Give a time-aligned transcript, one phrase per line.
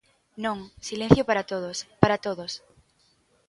[0.45, 0.57] Non,
[0.89, 2.51] silencio para todos, ¡para todos!